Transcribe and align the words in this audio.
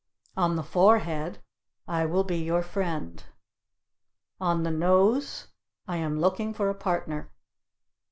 On 0.35 0.55
the 0.55 0.63
forehead 0.63 1.43
I 1.87 2.07
will 2.07 2.23
be 2.23 2.39
your 2.39 2.63
friend. 2.63 3.23
On 4.39 4.63
the 4.63 4.71
nose 4.71 5.49
I 5.87 5.97
am 5.97 6.19
looking 6.19 6.55
for 6.55 6.71
a 6.71 6.73
partner. 6.73 7.29